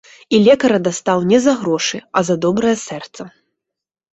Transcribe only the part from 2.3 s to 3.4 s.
за добрае сэрца.